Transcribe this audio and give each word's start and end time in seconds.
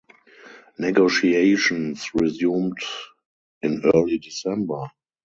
Negotiations 0.79 2.09
resumed 2.15 2.79
in 3.61 3.83
early 3.85 4.17
December. 4.17 4.85